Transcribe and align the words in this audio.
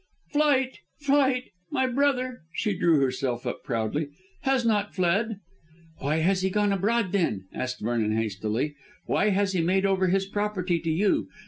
"Flight! 0.33 0.79
flight! 0.97 1.51
My 1.69 1.85
brother," 1.85 2.41
she 2.53 2.73
drew 2.75 2.99
herself 3.01 3.45
up 3.45 3.63
proudly, 3.63 4.09
"has 4.41 4.65
not 4.65 4.95
fled." 4.95 5.39
"Why 5.99 6.15
has 6.15 6.41
he 6.41 6.49
gone 6.49 6.71
abroad, 6.73 7.11
then?" 7.11 7.45
asked 7.53 7.81
Vernon 7.81 8.17
hastily; 8.17 8.73
"Why 9.05 9.29
has 9.29 9.53
he 9.53 9.61
made 9.61 9.85
over 9.85 10.07
his 10.07 10.25
property 10.25 10.79
to 10.79 10.89
you? 10.89 11.27